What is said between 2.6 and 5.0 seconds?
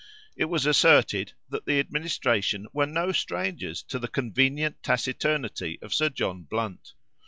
were no strangers to the convenient